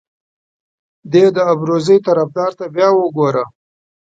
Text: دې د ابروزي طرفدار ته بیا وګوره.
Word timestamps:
دې 1.11 1.25
د 1.35 1.37
ابروزي 1.53 1.97
طرفدار 2.07 2.51
ته 2.59 2.65
بیا 2.75 2.89
وګوره. 2.93 3.45